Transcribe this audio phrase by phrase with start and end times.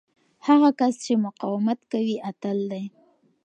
[0.47, 2.83] هغه کس چې مقاومت کوي، اتل دی.